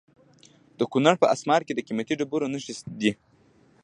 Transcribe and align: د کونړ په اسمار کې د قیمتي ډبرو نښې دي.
د 0.77 0.81
کونړ 0.91 1.15
په 1.21 1.25
اسمار 1.33 1.61
کې 1.67 1.73
د 1.75 1.79
قیمتي 1.87 2.13
ډبرو 2.19 2.51
نښې 2.53 2.73
دي. 3.01 3.11